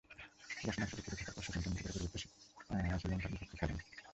দশ 0.65 0.75
মাস 0.79 0.89
উপেক্ষিত 0.93 1.15
থাকার 1.19 1.33
পর 1.35 1.43
শচীন 1.45 1.61
তেন্ডুলকরের 1.63 1.93
পরিবর্তে 1.95 2.17
শ্রীলঙ্কার 2.99 3.31
বিপক্ষে 3.33 3.57
খেলেন। 3.59 3.77